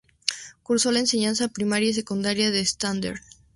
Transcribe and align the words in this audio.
Cursó 0.63 0.91
la 0.91 0.97
enseñanza 0.99 1.47
primaria 1.47 1.91
y 1.91 1.93
secundaria 1.93 2.47
en 2.47 2.65
Santander. 2.65 3.19